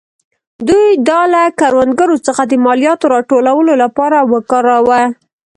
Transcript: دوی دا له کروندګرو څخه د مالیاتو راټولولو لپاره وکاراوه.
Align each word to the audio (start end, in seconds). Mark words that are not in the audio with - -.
دوی 0.67 0.87
دا 1.07 1.21
له 1.33 1.41
کروندګرو 1.59 2.17
څخه 2.27 2.41
د 2.47 2.53
مالیاتو 2.65 3.11
راټولولو 3.15 3.73
لپاره 3.83 4.17
وکاراوه. 4.31 5.01